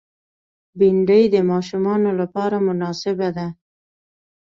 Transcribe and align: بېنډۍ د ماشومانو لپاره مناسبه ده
بېنډۍ 0.77 1.23
د 1.33 1.35
ماشومانو 1.51 2.09
لپاره 2.19 2.55
مناسبه 2.67 3.29
ده 3.37 3.47